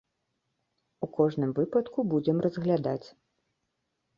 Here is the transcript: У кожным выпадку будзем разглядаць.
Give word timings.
У 1.07 1.09
кожным 1.17 1.53
выпадку 1.59 2.07
будзем 2.15 2.37
разглядаць. 2.47 3.07